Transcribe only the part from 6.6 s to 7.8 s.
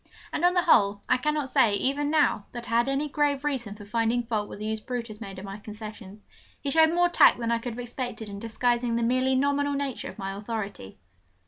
showed more tact than I could have